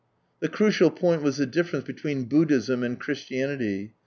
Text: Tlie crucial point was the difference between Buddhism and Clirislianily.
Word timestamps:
Tlie 0.41 0.51
crucial 0.51 0.89
point 0.89 1.21
was 1.21 1.37
the 1.37 1.45
difference 1.45 1.85
between 1.85 2.23
Buddhism 2.23 2.81
and 2.81 2.99
Clirislianily. 2.99 3.91